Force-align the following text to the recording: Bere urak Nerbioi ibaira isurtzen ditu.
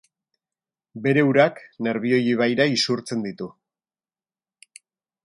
Bere 1.07 1.23
urak 1.31 1.61
Nerbioi 1.87 2.21
ibaira 2.31 2.67
isurtzen 2.79 3.21
ditu. 3.27 3.51